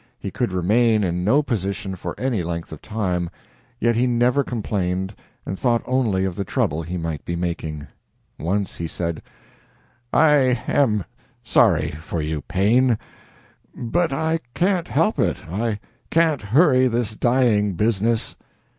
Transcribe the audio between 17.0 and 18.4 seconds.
dying business."